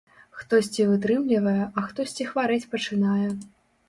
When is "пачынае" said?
2.73-3.29